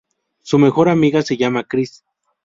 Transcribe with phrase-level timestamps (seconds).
[0.41, 2.03] Su mejor amiga se llama Kris.